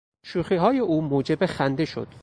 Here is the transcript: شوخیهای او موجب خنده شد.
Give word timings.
شوخیهای 0.25 0.79
او 0.79 1.01
موجب 1.01 1.45
خنده 1.45 1.85
شد. 1.85 2.07